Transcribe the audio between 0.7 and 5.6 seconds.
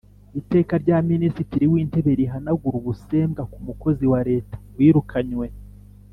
rya Minisitiri w’Intebe rihanagura ubusembwa ku mukozi wa Leta wirukanywe